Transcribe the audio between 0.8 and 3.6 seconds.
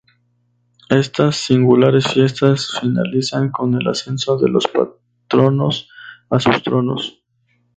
Estas singulares fiestas finalizan